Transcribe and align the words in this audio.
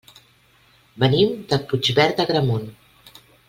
Venim 1.03 1.35
de 1.53 1.61
Puigverd 1.73 2.19
d'Agramunt. 2.21 2.67